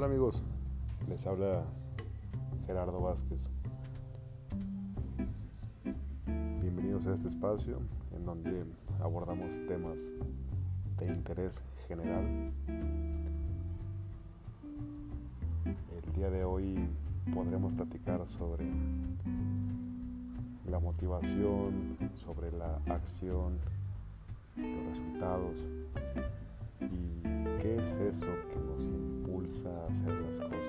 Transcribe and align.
Hola 0.00 0.06
amigos, 0.06 0.42
les 1.10 1.26
habla 1.26 1.62
Gerardo 2.66 3.02
Vázquez. 3.02 3.50
Bienvenidos 6.62 7.06
a 7.06 7.12
este 7.12 7.28
espacio 7.28 7.80
en 8.16 8.24
donde 8.24 8.64
abordamos 9.02 9.50
temas 9.68 9.98
de 10.96 11.06
interés 11.06 11.62
general. 11.86 12.50
El 15.66 16.12
día 16.14 16.30
de 16.30 16.46
hoy 16.46 16.88
podremos 17.34 17.74
platicar 17.74 18.26
sobre 18.26 18.70
la 20.66 20.78
motivación, 20.78 21.98
sobre 22.14 22.50
la 22.52 22.80
acción, 22.86 23.58
los 24.56 24.86
resultados 24.86 25.56
y 26.80 27.22
qué 27.60 27.76
es 27.76 28.16
eso 28.16 28.28
que 28.48 28.60
nos 28.60 29.09
a 29.66 29.86
hacer 29.90 30.14
las 30.20 30.38
cosas. 30.38 30.60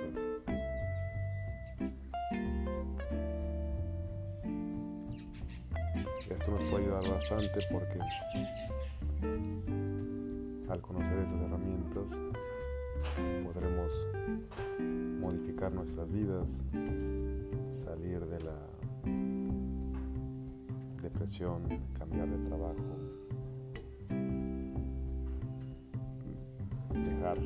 Esto 6.29 6.51
nos 6.51 6.63
puede 6.69 6.83
ayudar 6.85 7.09
bastante 7.09 7.59
porque 7.71 7.99
al 10.69 10.81
conocer 10.81 11.19
esas 11.19 11.41
herramientas 11.41 12.05
podremos 13.43 13.91
modificar 15.19 15.71
nuestras 15.71 16.11
vidas, 16.11 16.47
salir 17.75 18.25
de 18.25 18.39
la 18.41 18.57
depresión, 21.03 21.61
cambiar 21.99 22.27
de 22.29 22.47
trabajo, 22.47 22.97
dejar 26.93 27.37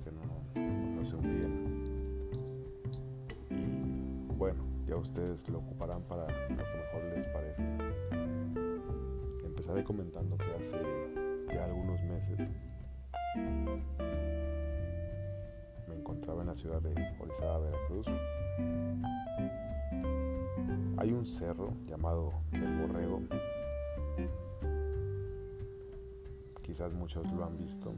que 0.00 0.10
no 0.10 0.20
hace 1.00 1.14
un 1.14 1.22
bien. 1.22 1.52
Y 3.50 4.34
bueno, 4.34 4.64
ya 4.86 4.96
ustedes 4.96 5.48
lo 5.48 5.58
ocuparán 5.58 6.02
para 6.02 6.22
lo 6.22 6.48
que 6.48 6.54
mejor 6.54 7.04
les 7.14 7.26
parezca. 7.28 7.62
Empezaré 9.44 9.84
comentando 9.84 10.36
que 10.36 10.52
hace 10.54 10.80
ya 11.52 11.64
algunos 11.64 12.02
meses 12.02 12.48
me 15.88 15.94
encontraba 15.94 16.42
en 16.42 16.48
la 16.48 16.56
ciudad 16.56 16.82
de 16.82 16.92
Orizaba, 17.20 17.60
Veracruz. 17.60 18.06
Hay 20.98 21.12
un 21.12 21.24
cerro 21.24 21.72
llamado 21.86 22.32
El 22.52 22.76
Borrego 22.80 23.20
quizás 26.66 26.92
muchos 26.92 27.24
lo 27.32 27.44
han 27.44 27.56
visto. 27.56 27.94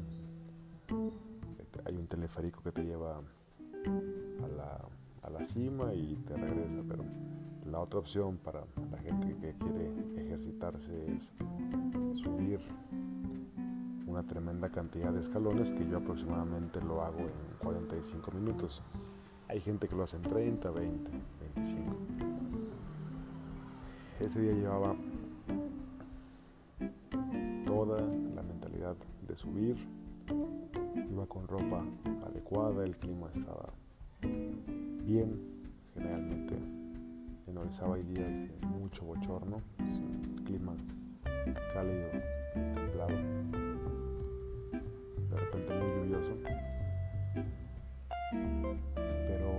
Hay 1.89 1.97
un 1.97 2.07
teleférico 2.07 2.63
que 2.63 2.71
te 2.71 2.85
lleva 2.85 3.17
a 3.17 4.49
la, 4.57 4.79
a 5.23 5.31
la 5.31 5.43
cima 5.45 5.95
y 5.95 6.17
te 6.27 6.37
regresa, 6.37 6.83
pero 6.87 7.03
la 7.71 7.81
otra 7.81 7.99
opción 7.99 8.37
para 8.37 8.65
la 8.91 8.99
gente 8.99 9.35
que 9.37 9.55
quiere 9.55 9.91
ejercitarse 10.17 10.93
es 11.17 11.33
subir 12.13 12.61
una 14.07 14.23
tremenda 14.23 14.69
cantidad 14.69 15.13
de 15.13 15.21
escalones 15.21 15.73
que 15.73 15.89
yo 15.89 15.99
aproximadamente 15.99 16.81
lo 16.83 17.03
hago 17.03 17.21
en 17.21 17.59
45 17.59 18.33
minutos. 18.33 18.83
Hay 19.49 19.61
gente 19.61 19.89
que 19.89 19.97
lo 19.97 20.03
hace 20.03 20.17
en 20.17 20.23
30, 20.23 20.71
20, 20.71 21.11
25. 21.55 21.97
Ese 24.21 24.41
día 24.41 24.53
llevaba 24.53 24.95
toda 27.65 28.01
la 28.35 28.43
mentalidad 28.43 28.97
de 29.27 29.37
subir, 29.37 29.77
con 31.29 31.47
ropa 31.47 31.85
adecuada, 32.27 32.85
el 32.85 32.97
clima 32.97 33.29
estaba 33.35 33.73
bien, 35.05 35.39
generalmente 35.95 36.55
en 37.47 37.59
Orizaba 37.59 37.97
hay 37.97 38.03
días 38.03 38.29
de 38.29 38.67
mucho 38.67 39.05
bochorno, 39.05 39.61
es 39.79 39.99
un 39.99 40.43
clima 40.45 40.75
cálido, 41.73 42.09
templado, 42.75 43.17
de 45.31 45.37
repente 45.37 45.75
muy 45.75 45.91
lluvioso, 45.97 46.37
pero 49.27 49.53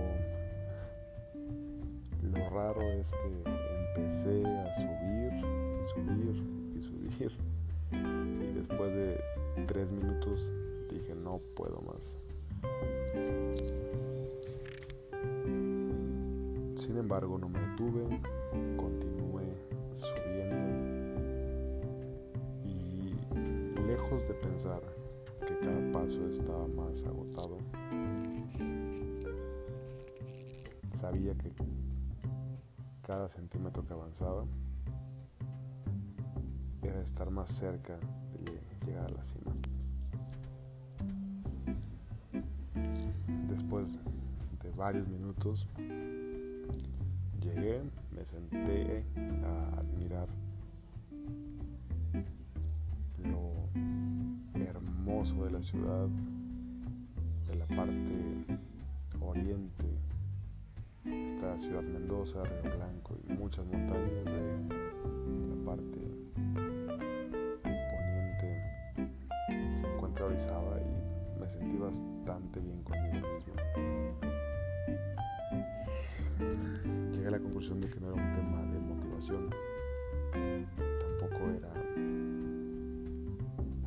lo 2.22 2.50
raro 2.50 2.82
es 2.82 3.10
que 3.10 3.42
empecé 3.96 4.46
a 4.46 4.74
subir 4.74 5.32
y 5.34 5.88
subir 5.88 6.36
y 6.76 6.82
subir 6.82 7.50
y 7.92 8.52
después 8.52 8.94
de 8.94 9.20
tres 9.66 9.90
minutos 9.92 10.50
no 11.22 11.40
puedo 11.54 11.80
más. 11.82 12.20
Sin 16.76 16.96
embargo 16.96 17.38
no 17.38 17.48
me 17.48 17.60
detuve, 17.60 18.04
continué 18.76 19.44
subiendo 19.94 20.70
y 22.64 23.14
lejos 23.86 24.26
de 24.28 24.34
pensar 24.34 24.82
que 25.46 25.58
cada 25.58 25.92
paso 25.92 26.26
estaba 26.30 26.66
más 26.68 27.02
agotado, 27.04 27.58
sabía 31.00 31.34
que 31.34 31.52
cada 33.02 33.28
centímetro 33.28 33.86
que 33.86 33.92
avanzaba 33.92 34.44
era 36.82 37.00
estar 37.02 37.30
más 37.30 37.50
cerca 37.52 37.98
de 38.44 38.86
llegar 38.86 39.06
a 39.06 39.10
la 39.10 39.24
cima. 39.24 39.69
De 43.80 44.70
varios 44.76 45.08
minutos 45.08 45.66
llegué, 47.40 47.80
me 48.14 48.24
senté 48.26 49.04
a 49.42 49.80
admirar 49.80 50.28
lo 53.24 53.70
hermoso 54.60 55.44
de 55.46 55.50
la 55.50 55.62
ciudad, 55.62 56.08
de 57.48 57.56
la 57.56 57.66
parte 57.68 58.44
oriente, 59.18 59.86
está 61.06 61.58
Ciudad 61.58 61.82
Mendoza, 61.82 62.42
Río 62.44 62.76
Blanco 62.76 63.16
y 63.26 63.32
muchas 63.32 63.64
montañas 63.64 64.24
de 64.26 64.79
sentí 71.50 71.76
bastante 71.76 72.60
bien 72.60 72.82
conmigo 72.82 73.14
mismo. 73.14 73.52
Llegué 77.12 77.26
a 77.26 77.30
la 77.30 77.38
conclusión 77.38 77.80
de 77.80 77.88
que 77.88 78.00
no 78.00 78.12
era 78.12 78.22
un 78.22 78.32
tema 78.34 78.62
de 78.72 78.78
motivación, 78.80 79.50
tampoco 81.18 81.50
era 81.50 81.72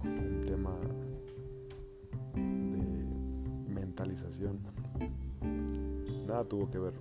un 0.04 0.44
tema 0.46 0.76
de 2.36 3.74
mentalización. 3.74 4.60
Nada 6.28 6.44
tuvo 6.46 6.70
que 6.70 6.80
ver 6.80 6.94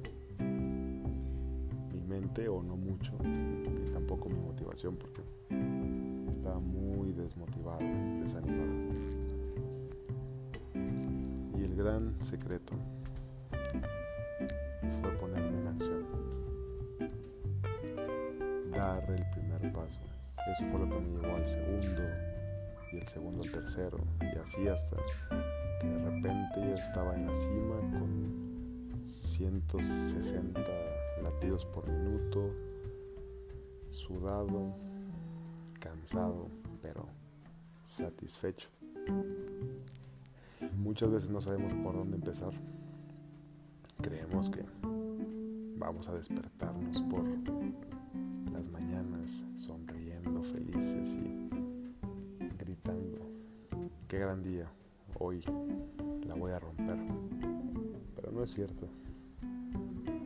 mi 1.93 2.01
mente 2.01 2.49
o 2.49 2.63
no 2.63 2.77
mucho, 2.77 3.13
y 3.25 3.93
tampoco 3.93 4.29
mi 4.29 4.39
motivación 4.39 4.97
porque 4.97 5.23
estaba 6.31 6.61
muy 6.61 7.13
desmotivado, 7.13 7.81
desanimado 8.23 9.12
gran 11.83 12.15
secreto 12.23 12.75
fue 15.01 15.11
ponerme 15.19 15.59
en 15.59 15.67
acción, 15.67 16.07
dar 18.71 19.03
el 19.11 19.25
primer 19.31 19.73
paso. 19.73 20.01
Eso 20.53 20.65
fue 20.71 20.79
lo 20.79 20.89
que 20.89 21.01
me 21.01 21.21
llevó 21.21 21.35
al 21.35 21.47
segundo 21.47 22.03
y 22.93 22.97
el 22.99 23.09
segundo 23.09 23.43
al 23.43 23.51
tercero 23.51 23.99
y 24.21 24.39
así 24.39 24.69
hasta 24.69 24.97
que 25.81 25.89
de 25.89 25.99
repente 26.11 26.61
ya 26.61 26.87
estaba 26.87 27.17
en 27.17 27.27
la 27.27 27.35
cima 27.35 27.77
con 27.99 29.05
160 29.09 30.61
latidos 31.21 31.65
por 31.67 31.89
minuto, 31.89 32.49
sudado, 33.91 34.73
cansado, 35.81 36.49
pero 36.81 37.09
satisfecho. 37.87 38.69
Muchas 40.83 41.13
veces 41.13 41.31
no 41.31 41.41
sabemos 41.41 41.73
por 41.75 41.95
dónde 41.95 42.17
empezar. 42.17 42.53
Creemos 44.01 44.51
que 44.51 44.65
vamos 45.79 46.09
a 46.09 46.15
despertarnos 46.15 47.01
por 47.03 47.23
las 48.53 48.69
mañanas 48.73 49.45
sonriendo, 49.55 50.43
felices 50.43 51.09
y 51.09 51.49
gritando, 52.59 53.19
qué 54.09 54.19
gran 54.19 54.43
día, 54.43 54.67
hoy 55.21 55.45
la 56.27 56.35
voy 56.35 56.51
a 56.51 56.59
romper. 56.59 56.99
Pero 58.17 58.33
no 58.33 58.43
es 58.43 58.53
cierto, 58.53 58.89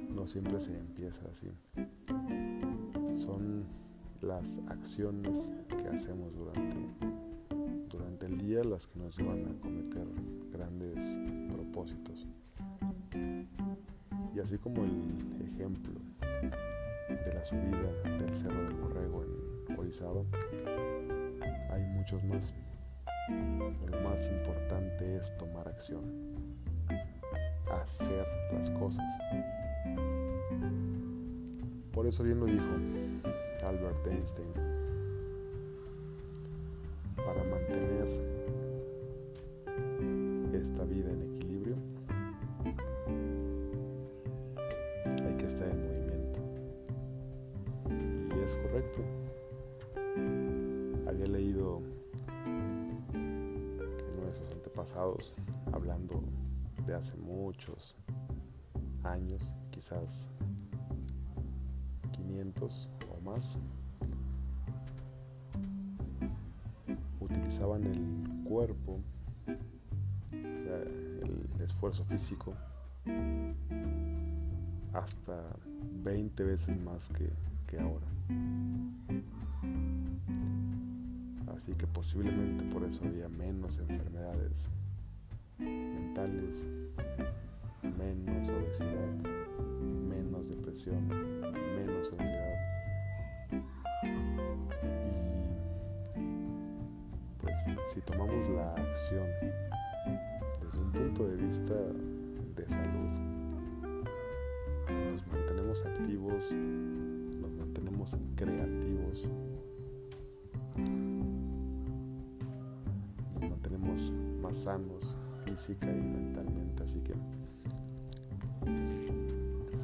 no 0.08 0.26
siempre 0.26 0.58
se 0.58 0.74
empieza 0.78 1.20
así. 1.30 1.52
Son 3.14 3.66
las 4.22 4.58
acciones 4.68 5.52
que 5.68 5.86
hacemos 5.86 6.34
durante 6.34 6.65
las 8.64 8.86
que 8.86 8.98
nos 8.98 9.16
llevan 9.18 9.44
a 9.44 9.60
cometer 9.60 10.06
grandes 10.50 10.96
propósitos. 11.52 12.26
Y 14.34 14.40
así 14.40 14.56
como 14.58 14.84
el 14.84 15.52
ejemplo 15.52 15.92
de 16.20 17.34
la 17.34 17.44
subida 17.44 17.92
del 18.18 18.36
Cerro 18.36 18.62
del 18.64 18.74
Borrego 18.74 19.24
en 19.24 19.78
Orizaba, 19.78 20.22
hay 21.70 21.82
muchos 21.82 22.22
más. 22.24 22.42
Lo 23.90 24.00
más 24.08 24.20
importante 24.22 25.16
es 25.16 25.36
tomar 25.36 25.68
acción, 25.68 26.04
hacer 27.70 28.26
las 28.52 28.70
cosas. 28.70 29.04
Por 31.92 32.06
eso 32.06 32.22
bien 32.22 32.38
lo 32.40 32.46
dijo 32.46 32.64
Albert 33.66 34.06
Einstein, 34.06 34.52
Había 51.06 51.26
leído 51.26 51.82
que 53.12 54.20
nuestros 54.20 54.50
antepasados, 54.52 55.34
hablando 55.72 56.22
de 56.86 56.94
hace 56.94 57.16
muchos 57.16 57.94
años, 59.04 59.54
quizás 59.70 60.28
500 62.12 62.88
o 63.10 63.20
más, 63.20 63.58
utilizaban 67.20 67.84
el 67.84 68.44
cuerpo, 68.44 68.98
el 70.32 71.62
esfuerzo 71.62 72.04
físico, 72.04 72.54
hasta 74.92 75.40
20 76.02 76.44
veces 76.44 76.80
más 76.82 77.08
que, 77.10 77.30
que 77.66 77.78
ahora. 77.78 78.06
Así 81.66 81.74
que 81.74 81.86
posiblemente 81.88 82.62
por 82.72 82.84
eso 82.84 83.04
había 83.04 83.28
menos 83.28 83.76
enfermedades 83.76 84.68
mentales, 85.58 86.64
menos 87.98 88.48
obesidad, 88.48 89.10
menos 90.08 90.48
depresión, 90.48 91.08
menos 91.08 92.12
ansiedad. 92.12 92.54
Y 94.04 94.04
pues 97.40 97.54
si 97.92 98.00
tomamos 98.02 98.48
la 98.50 98.72
acción 98.72 99.26
desde 100.62 100.78
un 100.78 100.92
punto 100.92 101.26
de 101.26 101.34
vista 101.34 101.74
de 102.54 102.68
salud, 102.68 103.10
nos 104.88 105.26
mantenemos 105.26 105.84
activos, 105.84 106.44
nos 106.52 107.50
mantenemos 107.50 108.16
creativos, 108.36 109.26
sanos 114.56 115.16
física 115.44 115.86
y 115.90 116.00
mentalmente. 116.00 116.82
Así 116.82 117.00
que 117.00 117.14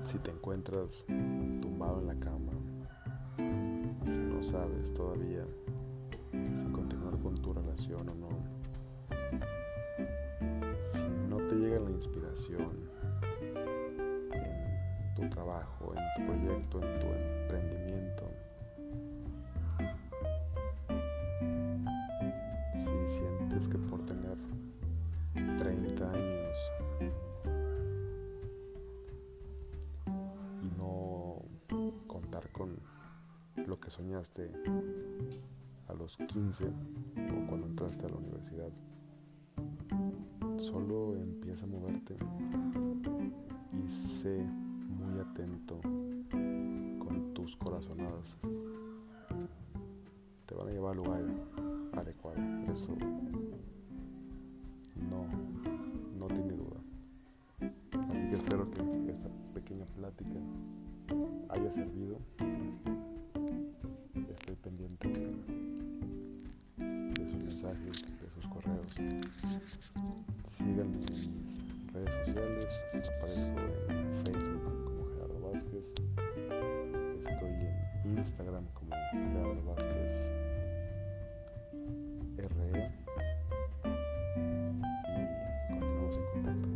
si 0.06 0.18
te 0.18 0.30
encuentras 0.30 1.04
tumbado 1.60 2.00
en 2.00 2.06
la 2.08 2.14
cama, 2.16 2.52
si 4.04 4.18
no 4.18 4.42
sabes 4.42 4.92
todavía 4.94 5.44
si 6.32 6.64
continuar 6.72 7.16
con 7.18 7.34
tu 7.40 7.52
relación 7.52 8.08
o 8.08 8.14
no, 8.14 8.28
si 10.92 11.02
no 11.28 11.36
te 11.36 11.54
llega 11.54 11.78
la 11.80 11.90
inspiración 11.90 12.90
en 14.32 15.14
tu 15.14 15.28
trabajo, 15.28 15.94
en 15.94 16.02
tu 16.16 16.32
proyecto, 16.32 16.82
en 16.82 17.00
tu 17.00 17.06
emprendimiento, 17.06 18.24
si 22.74 23.14
sientes 23.14 23.68
que 23.68 23.78
por 23.78 24.04
tener 24.04 24.36
lo 33.72 33.80
que 33.80 33.90
soñaste 33.90 34.50
a 35.88 35.94
los 35.94 36.18
15 36.18 36.66
o 36.66 37.46
cuando 37.48 37.66
entraste 37.68 38.04
a 38.04 38.10
la 38.10 38.16
universidad. 38.16 38.68
Solo 40.58 41.16
empieza 41.16 41.64
a 41.64 41.68
moverte 41.68 42.14
y 43.72 43.90
sé 43.90 44.44
muy 44.90 45.18
atento 45.20 45.80
con 46.98 47.32
tus 47.32 47.56
corazonadas. 47.56 48.36
Te 50.44 50.54
van 50.54 50.68
a 50.68 50.70
llevar 50.70 50.90
al 50.90 50.96
lugar 50.98 51.22
adecuado. 51.94 52.36
Eso 52.70 52.94
no, 55.08 55.24
no 56.18 56.26
tiene 56.26 56.52
duda. 56.52 56.76
Así 58.06 58.28
que 58.28 58.34
espero 58.36 58.70
que 58.70 59.10
esta 59.10 59.30
pequeña 59.54 59.86
plática 59.86 60.40
haya 61.48 61.70
servido. 61.70 62.18
Síganme 70.56 70.82
en 70.82 70.98
mis 70.98 71.30
redes 71.92 72.10
sociales. 72.26 72.82
Aparezco 73.16 73.60
en 73.90 74.24
Facebook 74.24 74.74
como 74.84 75.00
Gerardo 75.12 75.38
Vázquez. 75.52 75.86
Estoy 77.20 77.54
en 78.04 78.18
Instagram 78.18 78.64
como 78.74 78.90
Gerardo 79.12 79.62
Vázquez 79.66 80.12
RE. 82.38 82.90
Y 85.04 85.18
continuamos 85.68 86.16
en 86.16 86.24
contacto. 86.32 86.68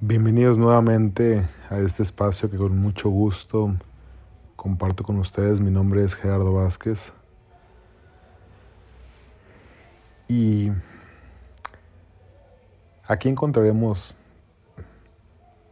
Bienvenidos 0.00 0.58
nuevamente 0.58 1.48
a 1.72 1.78
este 1.78 2.02
espacio 2.02 2.50
que 2.50 2.58
con 2.58 2.76
mucho 2.76 3.08
gusto 3.08 3.74
comparto 4.56 5.04
con 5.04 5.16
ustedes. 5.18 5.58
Mi 5.58 5.70
nombre 5.70 6.04
es 6.04 6.14
Gerardo 6.14 6.52
Vázquez. 6.52 7.14
Y 10.28 10.70
aquí 13.06 13.30
encontraremos 13.30 14.14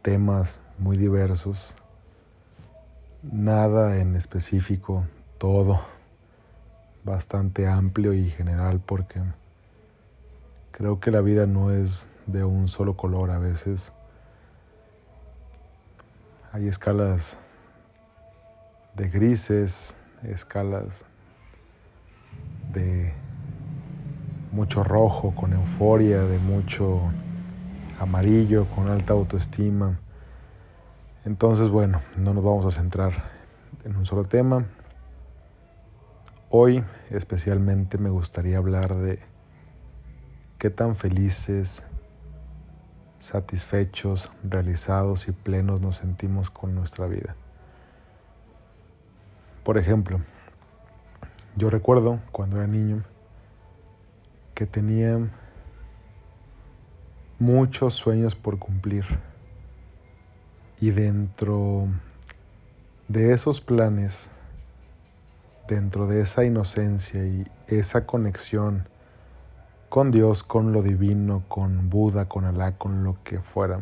temas 0.01 0.59
muy 0.79 0.97
diversos, 0.97 1.75
nada 3.21 3.99
en 3.99 4.15
específico, 4.15 5.05
todo 5.37 5.79
bastante 7.03 7.67
amplio 7.67 8.13
y 8.13 8.27
general 8.31 8.81
porque 8.83 9.21
creo 10.71 10.99
que 10.99 11.11
la 11.11 11.21
vida 11.21 11.45
no 11.45 11.69
es 11.69 12.09
de 12.25 12.43
un 12.43 12.67
solo 12.67 12.97
color 12.97 13.29
a 13.29 13.37
veces. 13.37 13.93
Hay 16.53 16.67
escalas 16.67 17.39
de 18.93 19.07
grises, 19.07 19.95
escalas 20.21 21.05
de 22.73 23.13
mucho 24.51 24.83
rojo 24.83 25.33
con 25.33 25.53
euforia, 25.53 26.23
de 26.23 26.39
mucho 26.39 26.99
amarillo 27.99 28.67
con 28.67 28.89
alta 28.89 29.13
autoestima. 29.13 29.97
Entonces, 31.23 31.69
bueno, 31.69 32.01
no 32.17 32.33
nos 32.33 32.43
vamos 32.43 32.65
a 32.65 32.77
centrar 32.77 33.13
en 33.85 33.95
un 33.95 34.05
solo 34.05 34.25
tema. 34.25 34.65
Hoy 36.49 36.83
especialmente 37.11 37.97
me 37.97 38.09
gustaría 38.09 38.57
hablar 38.57 38.97
de 38.97 39.19
qué 40.57 40.69
tan 40.69 40.97
felices, 40.97 41.85
satisfechos, 43.21 44.31
realizados 44.43 45.27
y 45.27 45.31
plenos 45.31 45.79
nos 45.79 45.97
sentimos 45.97 46.49
con 46.49 46.73
nuestra 46.73 47.05
vida. 47.05 47.35
Por 49.63 49.77
ejemplo, 49.77 50.19
yo 51.55 51.69
recuerdo 51.69 52.19
cuando 52.31 52.57
era 52.57 52.65
niño 52.65 53.03
que 54.55 54.65
tenía 54.65 55.19
muchos 57.37 57.93
sueños 57.93 58.35
por 58.35 58.57
cumplir 58.57 59.05
y 60.79 60.89
dentro 60.89 61.87
de 63.07 63.33
esos 63.33 63.61
planes, 63.61 64.31
dentro 65.67 66.07
de 66.07 66.21
esa 66.21 66.43
inocencia 66.43 67.23
y 67.23 67.45
esa 67.67 68.07
conexión 68.07 68.87
con 69.91 70.09
Dios, 70.09 70.43
con 70.43 70.71
lo 70.71 70.81
divino, 70.81 71.43
con 71.49 71.89
Buda, 71.89 72.29
con 72.29 72.45
Alá, 72.45 72.77
con 72.77 73.03
lo 73.03 73.17
que 73.25 73.41
fuera, 73.41 73.81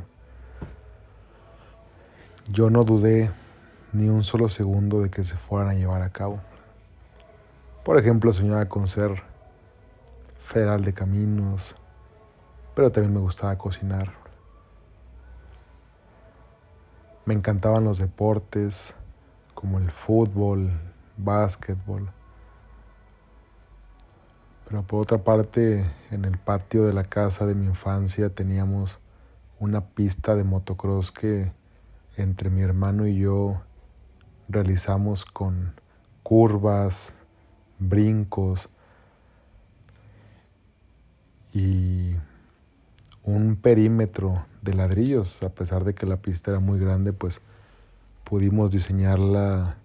yo 2.51 2.71
no 2.71 2.83
dudé 2.83 3.29
ni 3.93 4.09
un 4.09 4.23
solo 4.23 4.49
segundo 4.49 5.01
de 5.01 5.11
que 5.11 5.23
se 5.23 5.37
fueran 5.37 5.69
a 5.69 5.75
llevar 5.75 6.01
a 6.01 6.09
cabo. 6.09 6.39
Por 7.85 7.99
ejemplo, 7.99 8.33
soñaba 8.33 8.65
con 8.65 8.87
ser 8.87 9.21
federal 10.39 10.83
de 10.83 10.93
caminos, 10.95 11.75
pero 12.73 12.91
también 12.91 13.13
me 13.13 13.19
gustaba 13.19 13.55
cocinar. 13.59 14.11
Me 17.25 17.35
encantaban 17.35 17.83
los 17.83 17.99
deportes 17.99 18.95
como 19.53 19.77
el 19.77 19.91
fútbol, 19.91 20.71
básquetbol. 21.17 22.11
Pero 24.69 24.83
por 24.83 25.01
otra 25.01 25.17
parte, 25.17 25.83
en 26.11 26.25
el 26.25 26.38
patio 26.38 26.85
de 26.85 26.93
la 26.93 27.03
casa 27.03 27.47
de 27.47 27.55
mi 27.55 27.65
infancia 27.65 28.29
teníamos 28.29 28.99
una 29.59 29.81
pista 29.81 30.35
de 30.35 30.43
motocross 30.43 31.11
que 31.11 31.51
entre 32.17 32.51
mi 32.51 32.61
hermano 32.61 33.07
y 33.07 33.17
yo 33.17 33.63
realizamos 34.47 35.25
con 35.25 35.73
curvas, 36.21 37.15
brincos 37.79 38.69
y 41.51 42.15
un 43.23 43.55
perímetro 43.55 44.45
de 44.61 44.75
ladrillos, 44.75 45.41
a 45.41 45.49
pesar 45.49 45.83
de 45.83 45.95
que 45.95 46.05
la 46.05 46.17
pista 46.17 46.51
era 46.51 46.59
muy 46.59 46.79
grande, 46.79 47.11
pues 47.11 47.41
pudimos 48.23 48.69
diseñarla 48.69 49.77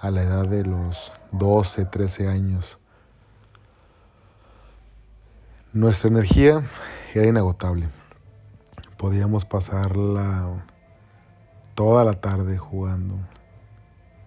a 0.00 0.10
la 0.12 0.22
edad 0.22 0.46
de 0.46 0.64
los 0.64 1.10
12, 1.32 1.86
13 1.86 2.28
años. 2.28 2.78
Nuestra 5.74 6.08
energía 6.08 6.62
era 7.14 7.26
inagotable. 7.26 7.88
Podíamos 8.96 9.44
pasarla 9.44 10.64
toda 11.74 12.04
la 12.04 12.12
tarde 12.12 12.58
jugando, 12.58 13.18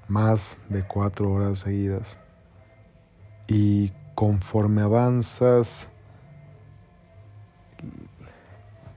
más 0.10 0.60
de 0.68 0.86
cuatro 0.86 1.32
horas 1.32 1.60
seguidas. 1.60 2.20
Y 3.48 3.94
conforme 4.13 4.82
avanzas 4.82 5.89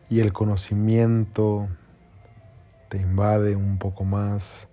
y 0.09 0.19
el 0.19 0.33
conocimiento 0.33 1.69
te 2.89 2.99
invade 2.99 3.55
un 3.55 3.79
poco 3.79 4.03
más 4.03 4.67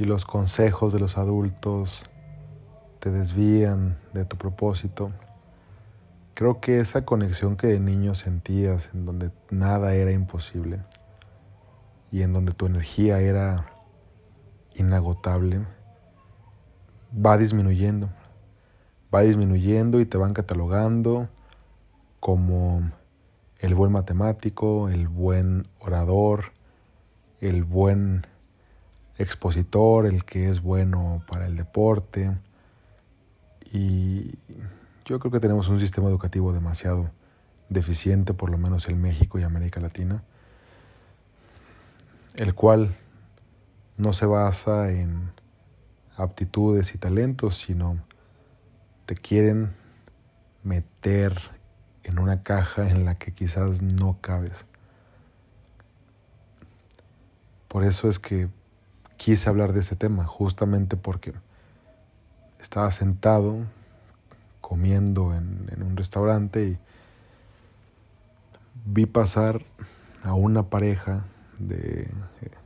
y 0.00 0.04
los 0.04 0.24
consejos 0.24 0.92
de 0.92 0.98
los 0.98 1.16
adultos 1.16 2.02
te 2.98 3.12
desvían 3.12 4.00
de 4.12 4.24
tu 4.24 4.36
propósito, 4.36 5.12
creo 6.34 6.60
que 6.60 6.80
esa 6.80 7.04
conexión 7.04 7.56
que 7.56 7.68
de 7.68 7.80
niño 7.80 8.14
sentías 8.14 8.90
en 8.94 9.06
donde 9.06 9.30
nada 9.50 9.94
era 9.94 10.12
imposible, 10.12 10.80
y 12.12 12.22
en 12.22 12.32
donde 12.34 12.52
tu 12.52 12.66
energía 12.66 13.20
era 13.20 13.66
inagotable, 14.74 15.66
va 17.14 17.38
disminuyendo. 17.38 18.10
Va 19.14 19.22
disminuyendo 19.22 20.00
y 20.00 20.06
te 20.06 20.18
van 20.18 20.34
catalogando 20.34 21.28
como 22.20 22.90
el 23.60 23.74
buen 23.74 23.92
matemático, 23.92 24.88
el 24.88 25.08
buen 25.08 25.68
orador, 25.80 26.52
el 27.40 27.64
buen 27.64 28.26
expositor, 29.18 30.06
el 30.06 30.24
que 30.24 30.48
es 30.48 30.62
bueno 30.62 31.22
para 31.30 31.46
el 31.46 31.56
deporte. 31.56 32.36
Y 33.72 34.34
yo 35.12 35.18
creo 35.18 35.30
que 35.30 35.40
tenemos 35.40 35.68
un 35.68 35.78
sistema 35.78 36.08
educativo 36.08 36.54
demasiado 36.54 37.10
deficiente, 37.68 38.32
por 38.32 38.48
lo 38.48 38.56
menos 38.56 38.88
en 38.88 38.98
México 38.98 39.38
y 39.38 39.42
América 39.42 39.78
Latina 39.78 40.22
el 42.34 42.54
cual 42.54 42.96
no 43.98 44.14
se 44.14 44.24
basa 44.24 44.90
en 44.90 45.32
aptitudes 46.16 46.94
y 46.94 46.98
talentos, 46.98 47.58
sino 47.58 47.98
te 49.04 49.14
quieren 49.14 49.74
meter 50.62 51.38
en 52.04 52.18
una 52.18 52.42
caja 52.42 52.88
en 52.88 53.04
la 53.04 53.16
que 53.16 53.34
quizás 53.34 53.82
no 53.82 54.16
cabes. 54.22 54.64
Por 57.68 57.84
eso 57.84 58.08
es 58.08 58.18
que 58.18 58.48
quise 59.18 59.50
hablar 59.50 59.74
de 59.74 59.80
ese 59.80 59.94
tema, 59.94 60.24
justamente 60.24 60.96
porque 60.96 61.34
estaba 62.58 62.90
sentado 62.92 63.58
comiendo 64.72 65.34
en, 65.34 65.82
un 65.82 65.98
restaurante 65.98 66.64
y 66.64 66.78
vi 68.86 69.04
pasar 69.04 69.60
a 70.22 70.32
una 70.32 70.70
pareja 70.70 71.26
de 71.58 72.08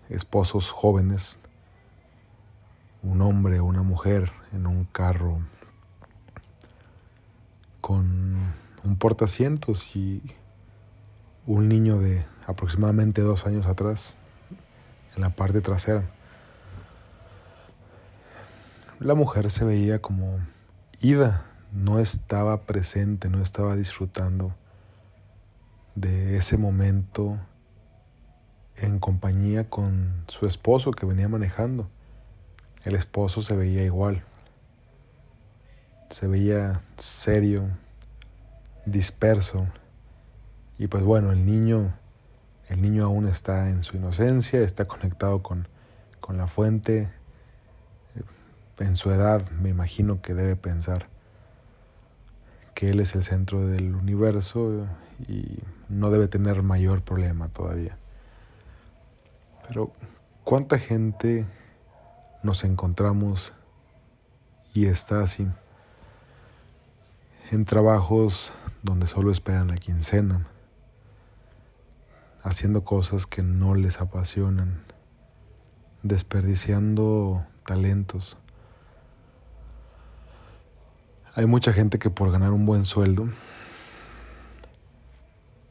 esposos 0.08 0.70
jóvenes, 0.70 1.40
un 3.02 3.22
hombre 3.22 3.60
una 3.60 3.82
mujer 3.82 4.30
en 4.52 4.68
un 4.68 4.84
carro 4.84 5.40
con 7.80 8.36
un 8.84 8.96
portacientos 8.98 9.96
y 9.96 10.22
un 11.44 11.68
niño 11.68 11.98
de 11.98 12.24
aproximadamente 12.46 13.20
dos 13.20 13.46
años 13.46 13.66
atrás 13.66 14.16
en 15.16 15.22
la 15.22 15.30
parte 15.30 15.60
trasera. 15.60 16.04
La 19.00 19.16
mujer 19.16 19.50
se 19.50 19.64
veía 19.64 20.00
como 20.00 20.38
ida, 21.00 21.55
no 21.72 21.98
estaba 21.98 22.62
presente, 22.62 23.28
no 23.28 23.42
estaba 23.42 23.76
disfrutando 23.76 24.54
de 25.94 26.36
ese 26.36 26.58
momento 26.58 27.38
en 28.76 28.98
compañía 28.98 29.68
con 29.68 30.24
su 30.28 30.46
esposo 30.46 30.90
que 30.92 31.06
venía 31.06 31.28
manejando. 31.28 31.88
El 32.84 32.94
esposo 32.94 33.42
se 33.42 33.56
veía 33.56 33.82
igual. 33.82 34.22
Se 36.10 36.28
veía 36.28 36.82
serio, 36.98 37.68
disperso. 38.84 39.66
Y 40.78 40.86
pues 40.88 41.02
bueno, 41.02 41.32
el 41.32 41.46
niño, 41.46 41.94
el 42.68 42.82
niño 42.82 43.04
aún 43.04 43.26
está 43.26 43.70
en 43.70 43.82
su 43.82 43.96
inocencia, 43.96 44.60
está 44.60 44.84
conectado 44.84 45.42
con, 45.42 45.66
con 46.20 46.36
la 46.36 46.46
fuente. 46.46 47.08
En 48.78 48.96
su 48.96 49.10
edad 49.10 49.48
me 49.50 49.70
imagino 49.70 50.20
que 50.20 50.34
debe 50.34 50.54
pensar 50.54 51.08
que 52.76 52.90
él 52.90 53.00
es 53.00 53.14
el 53.14 53.24
centro 53.24 53.66
del 53.66 53.94
universo 53.94 54.86
y 55.26 55.60
no 55.88 56.10
debe 56.10 56.28
tener 56.28 56.62
mayor 56.62 57.00
problema 57.00 57.48
todavía. 57.48 57.96
Pero 59.66 59.92
¿cuánta 60.44 60.78
gente 60.78 61.46
nos 62.42 62.64
encontramos 62.64 63.54
y 64.74 64.84
está 64.84 65.22
así? 65.22 65.48
En 67.50 67.64
trabajos 67.64 68.52
donde 68.82 69.06
solo 69.06 69.32
esperan 69.32 69.68
la 69.68 69.78
quincena, 69.78 70.46
haciendo 72.42 72.84
cosas 72.84 73.24
que 73.24 73.42
no 73.42 73.74
les 73.74 74.02
apasionan, 74.02 74.82
desperdiciando 76.02 77.42
talentos. 77.64 78.36
Hay 81.38 81.44
mucha 81.44 81.74
gente 81.74 81.98
que 81.98 82.08
por 82.08 82.32
ganar 82.32 82.52
un 82.52 82.64
buen 82.64 82.86
sueldo, 82.86 83.28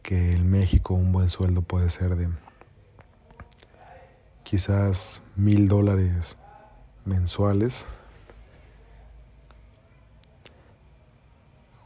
que 0.04 0.34
en 0.34 0.48
México 0.48 0.94
un 0.94 1.12
buen 1.12 1.32
sueldo 1.32 1.64
puede 1.64 1.90
ser 1.90 2.16
de 2.16 2.30
quizás 4.44 5.24
mil 5.36 5.68
dólares 5.68 6.38
mensuales 7.04 7.88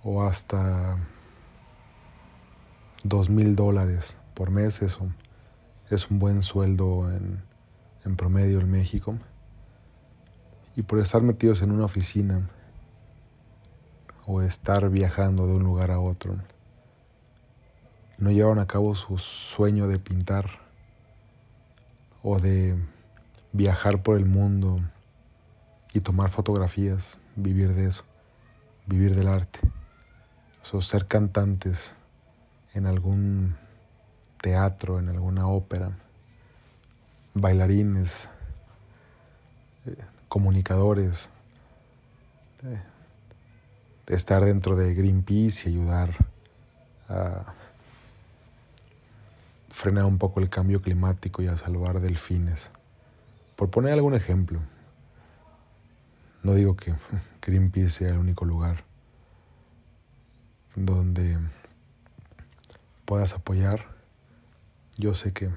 o 0.03 0.23
hasta 0.23 0.97
dos 3.05 3.29
mil 3.29 3.55
dólares 3.55 4.17
por 4.33 4.51
mes. 4.51 4.81
Eso 4.81 5.07
es 5.89 6.09
un 6.11 6.19
buen 6.19 6.43
sueldo 6.43 7.09
en, 7.13 7.41
en 8.03 8.17
promedio 8.17 8.59
en 8.59 8.69
México. 8.69 9.17
Y 10.75 10.81
por 10.81 10.99
estar 10.99 11.21
metidos 11.21 11.61
en 11.61 11.71
una 11.71 11.85
oficina 11.85 12.49
o 14.31 14.43
estar 14.43 14.87
viajando 14.91 15.47
de 15.47 15.53
un 15.55 15.63
lugar 15.63 15.89
a 15.89 15.99
otro, 15.99 16.37
no 18.19 18.29
llevaron 18.29 18.59
a 18.59 18.67
cabo 18.67 18.93
su 18.93 19.17
sueño 19.17 19.87
de 19.87 19.97
pintar 19.97 20.59
o 22.21 22.37
de 22.37 22.77
viajar 23.53 24.03
por 24.03 24.17
el 24.17 24.25
mundo 24.25 24.81
y 25.95 26.01
tomar 26.01 26.29
fotografías, 26.29 27.17
vivir 27.35 27.73
de 27.73 27.87
eso, 27.87 28.03
vivir 28.85 29.15
del 29.15 29.29
arte, 29.29 29.61
o 30.71 30.79
ser 30.79 31.07
cantantes 31.07 31.95
en 32.75 32.85
algún 32.85 33.55
teatro, 34.39 34.99
en 34.99 35.09
alguna 35.09 35.47
ópera, 35.47 35.89
bailarines, 37.33 38.29
eh, 39.87 39.95
comunicadores, 40.27 41.31
eh, 42.61 42.79
estar 44.09 44.43
dentro 44.43 44.75
de 44.75 44.93
Greenpeace 44.93 45.69
y 45.69 45.73
ayudar 45.73 46.15
a 47.07 47.53
frenar 49.69 50.05
un 50.05 50.17
poco 50.17 50.39
el 50.39 50.49
cambio 50.49 50.81
climático 50.81 51.41
y 51.41 51.47
a 51.47 51.55
salvar 51.55 52.01
delfines. 52.01 52.71
Por 53.55 53.69
poner 53.69 53.93
algún 53.93 54.15
ejemplo, 54.15 54.59
no 56.43 56.53
digo 56.53 56.75
que 56.75 56.95
Greenpeace 57.41 57.89
sea 57.91 58.09
el 58.09 58.17
único 58.17 58.45
lugar 58.45 58.83
donde 60.75 61.37
puedas 63.05 63.33
apoyar. 63.33 63.85
Yo 64.97 65.13
sé 65.13 65.33
que 65.33 65.49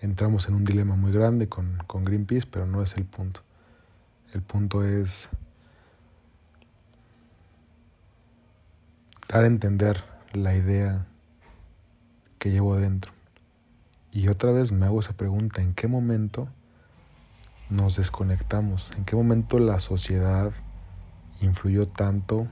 entramos 0.00 0.48
en 0.48 0.54
un 0.54 0.64
dilema 0.64 0.96
muy 0.96 1.12
grande 1.12 1.48
con, 1.48 1.78
con 1.86 2.04
Greenpeace, 2.04 2.46
pero 2.50 2.66
no 2.66 2.82
es 2.82 2.96
el 2.96 3.04
punto. 3.04 3.40
El 4.32 4.42
punto 4.42 4.82
es 4.82 5.28
dar 9.34 9.42
a 9.42 9.48
entender 9.48 10.04
la 10.32 10.54
idea 10.54 11.08
que 12.38 12.52
llevo 12.52 12.76
dentro. 12.76 13.10
Y 14.12 14.28
otra 14.28 14.52
vez 14.52 14.70
me 14.70 14.86
hago 14.86 15.00
esa 15.00 15.14
pregunta, 15.14 15.60
¿en 15.60 15.74
qué 15.74 15.88
momento 15.88 16.46
nos 17.68 17.96
desconectamos? 17.96 18.92
¿En 18.96 19.04
qué 19.04 19.16
momento 19.16 19.58
la 19.58 19.80
sociedad 19.80 20.52
influyó 21.40 21.88
tanto 21.88 22.46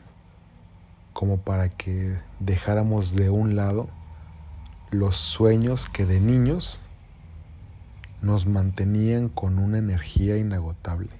como 1.13 1.37
para 1.37 1.69
que 1.69 2.19
dejáramos 2.41 3.15
de 3.15 3.31
un 3.31 3.55
lado 3.55 3.89
los 4.91 5.15
sueños 5.15 5.89
que 5.89 6.05
de 6.05 6.19
niños 6.19 6.81
nos 8.23 8.47
mantenían 8.47 9.29
con 9.29 9.61
una 9.61 9.79
energía 9.79 10.37
inagotable? 10.37 11.11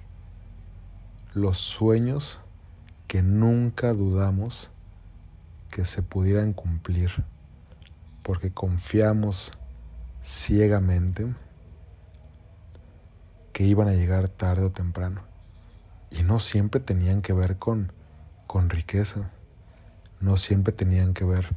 Los 1.33 1.57
sueños 1.59 2.41
que 3.07 3.23
nunca 3.23 3.93
dudamos 3.93 4.69
que 5.73 5.85
se 5.85 6.03
pudieran 6.03 6.53
cumplir, 6.53 7.09
porque 8.21 8.53
confiamos 8.53 9.51
ciegamente 10.21 11.33
que 13.53 13.63
iban 13.63 13.87
a 13.87 13.93
llegar 13.93 14.29
tarde 14.29 14.65
o 14.65 14.71
temprano. 14.71 15.23
Y 16.11 16.21
no 16.21 16.39
siempre 16.39 16.79
tenían 16.79 17.23
que 17.23 17.33
ver 17.33 17.57
con, 17.57 17.91
con 18.45 18.69
riqueza, 18.69 19.31
no 20.21 20.37
siempre 20.37 20.73
tenían 20.73 21.15
que 21.15 21.25
ver 21.25 21.55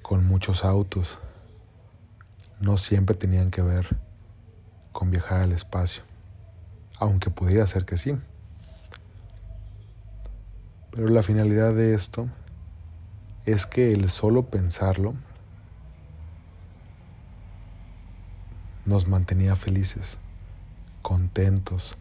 con 0.00 0.24
muchos 0.26 0.64
autos, 0.64 1.18
no 2.58 2.78
siempre 2.78 3.14
tenían 3.14 3.50
que 3.50 3.60
ver 3.60 3.98
con 4.92 5.10
viajar 5.10 5.42
al 5.42 5.52
espacio, 5.52 6.04
aunque 6.98 7.28
pudiera 7.28 7.66
ser 7.66 7.84
que 7.84 7.98
sí. 7.98 8.16
Pero 10.90 11.08
la 11.08 11.22
finalidad 11.22 11.74
de 11.74 11.92
esto 11.92 12.30
es 13.46 13.66
que 13.66 13.92
el 13.92 14.10
solo 14.10 14.46
pensarlo 14.46 15.14
nos 18.84 19.06
mantenía 19.06 19.56
felices, 19.56 20.18
contentos. 21.02 21.96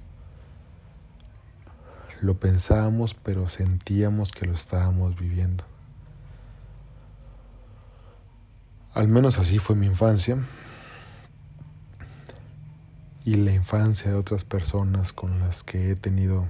Lo 2.22 2.40
pensábamos, 2.40 3.14
pero 3.14 3.48
sentíamos 3.48 4.32
que 4.32 4.46
lo 4.46 4.54
estábamos 4.54 5.16
viviendo. 5.18 5.64
Al 8.94 9.08
menos 9.08 9.38
así 9.38 9.60
fue 9.60 9.76
mi 9.76 9.86
infancia 9.86 10.38
y 13.24 13.36
la 13.36 13.54
infancia 13.54 14.12
de 14.12 14.18
otras 14.18 14.44
personas 14.44 15.14
con 15.14 15.40
las 15.40 15.64
que 15.64 15.92
he 15.92 15.96
tenido 15.96 16.50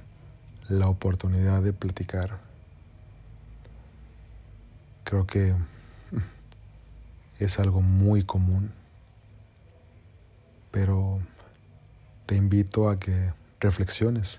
la 0.68 0.88
oportunidad 0.88 1.62
de 1.62 1.72
platicar. 1.72 2.49
Creo 5.10 5.26
que 5.26 5.56
es 7.40 7.58
algo 7.58 7.82
muy 7.82 8.22
común, 8.22 8.72
pero 10.70 11.18
te 12.26 12.36
invito 12.36 12.88
a 12.88 13.00
que 13.00 13.32
reflexiones, 13.58 14.38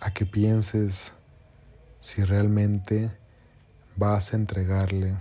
a 0.00 0.12
que 0.12 0.26
pienses 0.26 1.14
si 2.00 2.24
realmente 2.24 3.16
vas 3.94 4.32
a 4.32 4.36
entregarle 4.38 5.16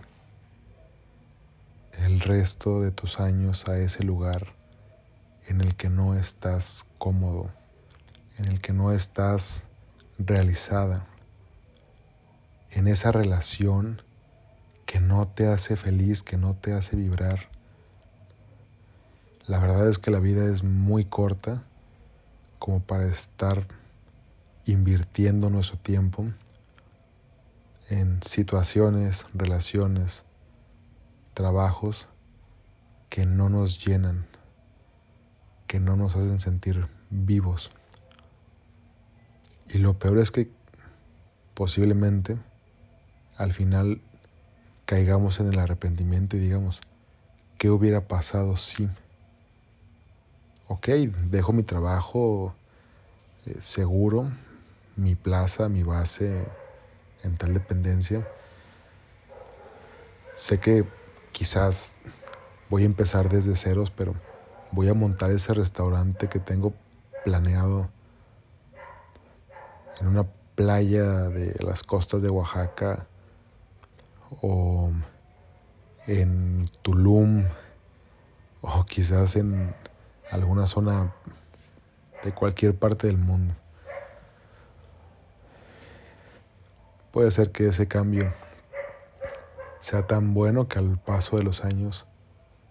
el 1.92 2.22
resto 2.22 2.82
de 2.82 2.90
tus 2.90 3.20
años 3.20 3.68
a 3.68 3.78
ese 3.78 4.04
lugar 4.04 4.56
en 5.46 5.62
el 5.62 5.76
que 5.76 5.92
no 5.92 6.16
estás 6.16 6.88
cómodo, 6.98 7.52
en 8.40 8.46
el 8.46 8.62
que 8.62 8.74
no 8.74 8.92
estás 8.92 9.62
realizada 10.18 11.06
en 12.72 12.88
esa 12.88 13.12
relación 13.12 14.02
que 14.86 15.00
no 15.00 15.28
te 15.28 15.48
hace 15.48 15.76
feliz, 15.76 16.24
que 16.24 16.38
no 16.38 16.56
te 16.56 16.74
hace 16.74 16.96
vibrar. 16.96 17.50
La 19.46 19.60
verdad 19.60 19.90
es 19.90 20.00
que 20.00 20.12
la 20.12 20.20
vida 20.20 20.46
es 20.46 20.64
muy 20.64 21.06
corta 21.06 21.64
como 22.60 22.82
para 22.82 23.06
estar 23.06 23.68
invirtiendo 24.66 25.50
nuestro 25.50 25.78
tiempo 25.78 26.26
en 27.90 28.22
situaciones, 28.24 29.26
relaciones, 29.34 30.24
trabajos 31.34 32.08
que 33.10 33.26
no 33.26 33.50
nos 33.50 33.86
llenan, 33.86 34.26
que 35.68 35.80
no 35.80 35.96
nos 35.98 36.16
hacen 36.16 36.40
sentir 36.40 36.88
vivos. 37.10 37.72
Y 39.68 39.80
lo 39.80 39.98
peor 40.00 40.20
es 40.20 40.32
que 40.32 40.50
posiblemente 41.54 42.38
al 43.38 43.54
final 43.54 44.02
caigamos 44.86 45.40
en 45.40 45.54
el 45.54 45.60
arrepentimiento 45.60 46.36
y 46.36 46.40
digamos, 46.40 46.82
¿qué 47.58 47.70
hubiera 47.70 48.02
pasado 48.02 48.58
si? 48.58 48.90
Ok, 50.68 50.88
dejo 51.30 51.54
mi 51.54 51.64
trabajo 51.64 52.54
eh, 53.46 53.58
seguro, 53.62 54.32
mi 54.96 55.16
plaza, 55.16 55.70
mi 55.70 55.84
base 55.84 56.46
en 57.24 57.36
tal 57.36 57.54
dependencia. 57.54 58.28
Sé 60.36 60.60
que 60.60 60.86
quizás 61.32 61.96
voy 62.70 62.84
a 62.84 62.86
empezar 62.86 63.30
desde 63.30 63.56
ceros, 63.56 63.92
pero 63.92 64.16
voy 64.72 64.90
a 64.90 64.94
montar 64.94 65.32
ese 65.32 65.54
restaurante 65.54 66.28
que 66.28 66.40
tengo 66.40 66.74
planeado 67.24 67.90
en 70.00 70.08
una 70.08 70.26
playa 70.56 71.30
de 71.30 71.56
las 71.64 71.84
costas 71.84 72.22
de 72.22 72.30
Oaxaca 72.30 73.08
o 74.42 74.92
en 76.08 76.66
Tulum 76.82 77.46
o 78.62 78.86
quizás 78.86 79.36
en 79.36 79.76
alguna 80.30 80.68
zona 80.68 81.14
de 82.24 82.32
cualquier 82.34 82.76
parte 82.76 83.08
del 83.08 83.18
mundo. 83.18 83.56
Puede 87.12 87.32
ser 87.32 87.52
que 87.52 87.68
ese 87.68 87.88
cambio 87.88 88.34
sea 89.80 90.08
tan 90.08 90.34
bueno 90.34 90.68
que 90.68 90.80
al 90.80 90.98
paso 90.98 91.38
de 91.38 91.44
los 91.44 91.66
años 91.66 92.08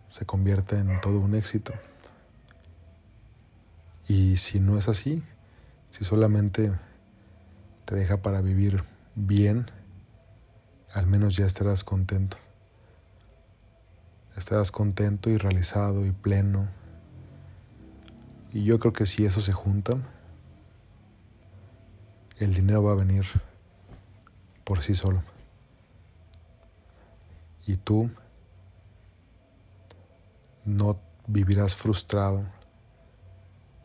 se 0.08 0.24
convierta 0.24 0.78
en 0.78 1.00
todo 1.00 1.20
un 1.20 1.34
éxito. 1.34 1.72
Y 4.08 4.38
si 4.38 4.60
no 4.60 4.78
es 4.78 4.88
así, 4.88 5.22
si 5.90 6.04
solamente 6.04 6.72
te 7.84 7.94
deja 7.94 8.22
para 8.22 8.40
vivir 8.40 8.84
bien, 9.14 9.70
al 10.92 11.06
menos 11.06 11.36
ya 11.36 11.46
estarás 11.46 11.84
contento. 11.84 12.36
Estarás 14.36 14.70
contento 14.70 15.30
y 15.30 15.36
realizado 15.36 16.04
y 16.06 16.12
pleno. 16.12 16.68
Y 18.52 18.64
yo 18.64 18.78
creo 18.80 18.92
que 18.92 19.06
si 19.06 19.24
eso 19.24 19.40
se 19.40 19.52
junta, 19.52 19.98
el 22.38 22.54
dinero 22.54 22.82
va 22.82 22.92
a 22.92 22.96
venir 22.96 23.24
por 24.64 24.82
sí 24.82 24.94
solo. 24.94 25.22
Y 27.66 27.76
tú 27.76 28.10
no 30.64 30.98
vivirás 31.26 31.76
frustrado, 31.76 32.44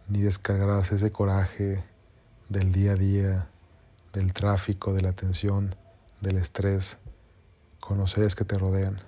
ni 0.08 0.22
descargarás 0.22 0.92
ese 0.92 1.12
coraje 1.12 1.84
del 2.50 2.72
día 2.72 2.94
a 2.94 2.96
día, 2.96 3.48
del 4.14 4.34
tráfico, 4.34 4.94
de 4.94 5.02
la 5.02 5.14
tensión 5.14 5.76
del 6.26 6.38
estrés 6.38 6.98
con 7.80 8.00
los 8.00 8.12
seres 8.12 8.34
que 8.34 8.46
te 8.46 8.58
rodean, 8.58 9.00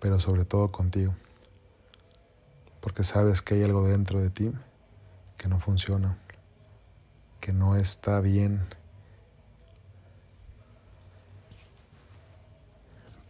pero 0.00 0.18
sobre 0.18 0.46
todo 0.46 0.68
contigo, 0.68 1.14
porque 2.80 3.04
sabes 3.04 3.42
que 3.42 3.56
hay 3.56 3.64
algo 3.64 3.86
dentro 3.86 4.18
de 4.18 4.30
ti 4.30 4.50
que 5.36 5.48
no 5.48 5.60
funciona, 5.60 6.16
que 7.40 7.52
no 7.52 7.76
está 7.76 8.20
bien. 8.20 8.62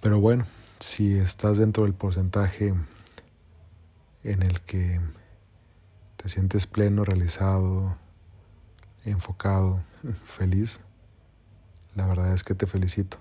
Pero 0.00 0.20
bueno, 0.20 0.46
si 0.78 1.18
estás 1.18 1.58
dentro 1.58 1.84
del 1.84 1.94
porcentaje 1.94 2.72
en 4.22 4.42
el 4.42 4.60
que 4.60 5.00
te 6.18 6.28
sientes 6.28 6.68
pleno, 6.68 7.04
realizado, 7.04 7.96
enfocado, 9.04 9.82
feliz, 10.24 10.80
la 11.94 12.06
verdad 12.06 12.32
es 12.32 12.44
que 12.44 12.54
te 12.54 12.66
felicito. 12.66 13.18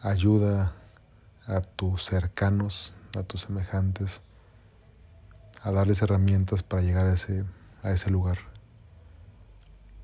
ayuda 0.00 0.74
a 1.46 1.60
tus 1.60 2.04
cercanos, 2.04 2.94
a 3.16 3.22
tus 3.22 3.42
semejantes, 3.42 4.22
a 5.62 5.72
darles 5.72 6.02
herramientas 6.02 6.62
para 6.62 6.82
llegar 6.82 7.06
a 7.06 7.14
ese, 7.14 7.44
a 7.82 7.90
ese 7.90 8.10
lugar. 8.10 8.38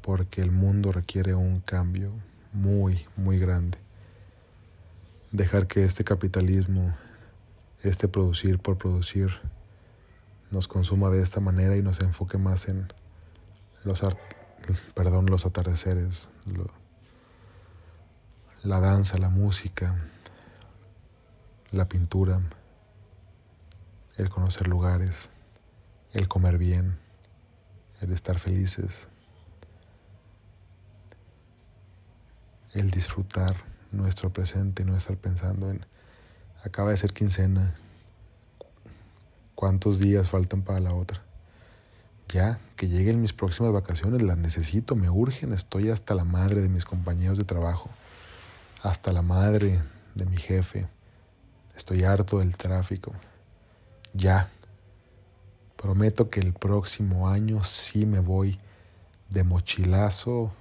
Porque 0.03 0.43
el 0.43 0.51
mundo 0.51 0.93
requiere 0.93 1.35
un 1.35 1.61
cambio 1.61 2.11
muy, 2.53 3.07
muy 3.17 3.39
grande. 3.39 3.79
Dejar 5.33 5.67
que 5.67 5.85
este 5.85 6.05
capitalismo, 6.05 6.95
este 7.83 8.09
producir 8.09 8.59
por 8.59 8.77
producir, 8.77 9.31
nos 10.51 10.69
consuma 10.69 11.11
de 11.11 11.23
esta 11.23 11.41
manera 11.41 11.77
y 11.77 11.83
nos 11.83 12.01
enfoque 12.01 12.39
más 12.39 12.69
en 12.69 12.93
los, 13.85 14.03
perdón, 14.95 15.27
los 15.27 15.47
atardeceres, 15.47 16.31
la 18.63 18.81
danza, 18.81 19.19
la 19.19 19.29
música, 19.29 19.97
la 21.71 21.89
pintura, 21.89 22.41
el 24.17 24.31
conocer 24.31 24.69
lugares, 24.69 25.31
el 26.13 26.29
comer 26.29 26.59
bien, 26.59 26.99
el 28.01 28.13
estar 28.13 28.39
felices, 28.39 29.09
el 32.73 32.91
disfrutar 32.91 33.57
nuestro 33.91 34.33
presente 34.33 34.83
y 34.83 34.87
no 34.87 34.97
estar 34.97 35.17
pensando 35.17 35.71
en, 35.71 35.85
acaba 36.65 36.91
de 36.91 36.97
ser 36.97 37.13
quincena, 37.13 37.75
cuántos 39.55 39.99
días 39.99 40.29
faltan 40.29 40.63
para 40.63 40.81
la 40.81 40.95
otra. 40.95 41.24
Ya, 42.29 42.59
que 42.77 42.89
lleguen 42.89 43.21
mis 43.21 43.33
próximas 43.33 43.73
vacaciones, 43.73 44.23
las 44.23 44.39
necesito, 44.39 44.97
me 44.97 45.11
urgen, 45.11 45.53
estoy 45.53 45.91
hasta 45.91 46.15
la 46.15 46.25
madre 46.25 46.63
de 46.63 46.69
mis 46.69 46.85
compañeros 46.85 47.39
de 47.39 47.45
trabajo, 47.45 47.91
hasta 48.83 49.13
la 49.13 49.23
madre 49.23 49.83
de 50.15 50.27
mi 50.27 50.37
jefe, 50.37 50.89
estoy 51.77 52.05
harto 52.05 52.39
del 52.39 52.57
tráfico. 52.57 53.13
Ya, 54.15 54.51
prometo 55.77 56.31
que 56.31 56.41
el 56.41 56.53
próximo 56.53 57.29
año 57.29 57.63
sí 57.63 58.07
me 58.07 58.21
voy 58.21 58.59
de 59.29 59.45
mochilazo 59.45 60.53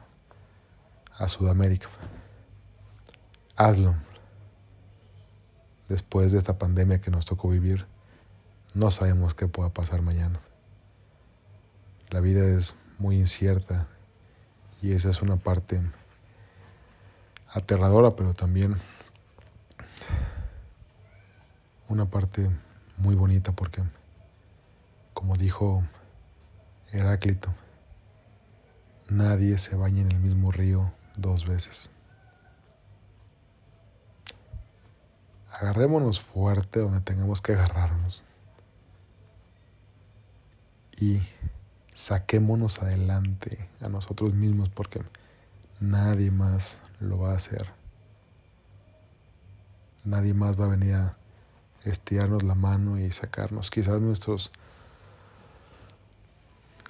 a 1.18 1.28
Sudamérica. 1.28 1.88
Hazlo. 3.56 3.96
Después 5.88 6.32
de 6.32 6.40
esta 6.40 6.58
pandemia 6.58 7.00
que 7.00 7.12
nos 7.12 7.26
tocó 7.26 7.50
vivir, 7.50 7.86
no 8.74 8.90
sabemos 8.90 9.36
qué 9.36 9.48
pueda 9.48 9.70
pasar 9.70 10.02
mañana. 10.02 10.40
La 12.14 12.20
vida 12.20 12.46
es 12.46 12.76
muy 13.00 13.18
incierta 13.18 13.88
y 14.84 14.92
esa 14.92 15.10
es 15.10 15.24
una 15.24 15.38
parte 15.38 15.82
aterradora, 17.52 18.16
pero 18.16 18.36
también 18.36 18.76
una 21.90 22.06
parte 22.06 22.52
muy 22.98 23.16
bonita 23.16 23.52
porque, 23.54 23.82
como 25.16 25.38
dijo 25.38 25.84
Heráclito, 26.92 27.52
nadie 29.10 29.58
se 29.58 29.76
baña 29.76 30.04
en 30.04 30.12
el 30.12 30.20
mismo 30.20 30.52
río 30.52 30.94
dos 31.16 31.48
veces. 31.48 31.90
Agarrémonos 35.52 36.22
fuerte 36.22 36.80
donde 36.80 37.02
tengamos 37.02 37.42
que 37.42 37.54
agarrarnos 37.54 38.24
y 40.96 41.24
saquémonos 42.04 42.82
adelante 42.82 43.70
a 43.80 43.88
nosotros 43.88 44.34
mismos 44.34 44.68
porque 44.68 45.02
nadie 45.80 46.32
más 46.32 46.82
lo 47.00 47.20
va 47.20 47.32
a 47.32 47.38
hacer. 47.38 47.72
Nadie 50.04 50.34
más 50.34 50.60
va 50.60 50.66
a 50.66 50.76
venir 50.76 50.96
a 50.96 51.16
estirarnos 51.86 52.44
la 52.44 52.56
mano 52.56 53.00
y 53.00 53.10
sacarnos. 53.14 53.72
Quizás 53.72 54.02
nuestros 54.02 54.52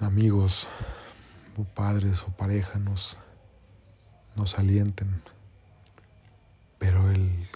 amigos 0.00 0.66
o 1.56 1.62
padres 1.62 2.22
o 2.22 2.32
pareja 2.32 2.80
nos, 2.80 3.18
nos 4.34 4.58
alienten, 4.58 5.22
pero 6.80 7.08
el, 7.12 7.48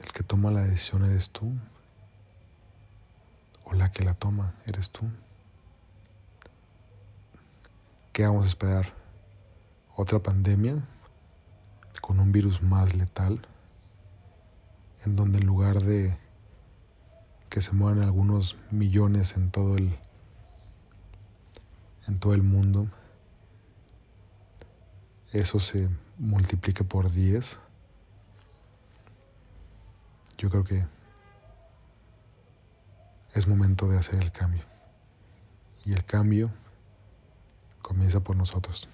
el 0.00 0.12
que 0.12 0.22
toma 0.22 0.50
la 0.50 0.60
decisión 0.60 1.06
eres 1.06 1.30
tú 1.30 1.50
o 3.64 3.72
la 3.72 3.90
que 3.90 4.04
la 4.04 4.12
toma 4.12 4.52
eres 4.66 4.90
tú. 4.90 5.08
¿Qué 8.18 8.26
vamos 8.26 8.46
a 8.46 8.48
esperar? 8.48 8.92
¿Otra 9.94 10.18
pandemia 10.18 10.84
con 12.00 12.18
un 12.18 12.32
virus 12.32 12.60
más 12.62 12.96
letal? 12.96 13.46
En 15.04 15.14
donde 15.14 15.38
en 15.38 15.46
lugar 15.46 15.80
de 15.80 16.18
que 17.48 17.62
se 17.62 17.70
muevan 17.70 18.02
algunos 18.02 18.56
millones 18.72 19.36
en 19.36 19.52
todo 19.52 19.76
el 19.76 19.96
en 22.08 22.18
todo 22.18 22.34
el 22.34 22.42
mundo, 22.42 22.88
eso 25.30 25.60
se 25.60 25.88
multiplique 26.18 26.82
por 26.82 27.12
10. 27.12 27.60
Yo 30.38 30.50
creo 30.50 30.64
que 30.64 30.84
es 33.32 33.46
momento 33.46 33.86
de 33.86 33.96
hacer 33.96 34.20
el 34.20 34.32
cambio. 34.32 34.64
Y 35.84 35.92
el 35.92 36.04
cambio 36.04 36.50
comienza 37.88 38.20
por 38.20 38.36
nosotros. 38.36 38.88